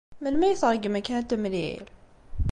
Melmi 0.21 0.45
ay 0.47 0.55
tṛeggem 0.61 0.97
akken 0.99 1.15
ad 1.19 1.25
t-temlil? 1.27 1.85